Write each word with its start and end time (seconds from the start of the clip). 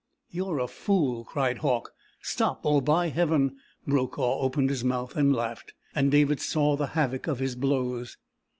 "You're 0.31 0.57
a 0.57 0.67
fool!" 0.67 1.23
cried 1.23 1.59
Hauck. 1.59 1.91
"Stop, 2.23 2.65
or 2.65 2.81
by 2.81 3.09
Heaven!..." 3.09 3.57
Brokaw 3.85 4.39
opened 4.39 4.71
his 4.71 4.83
mouth 4.83 5.15
and 5.15 5.31
laughed, 5.31 5.73
and 5.93 6.09
David 6.09 6.39
saw 6.39 6.75
the 6.75 6.87
havoc 6.97 7.27
of 7.27 7.37
his 7.37 7.53
blows. 7.55 8.17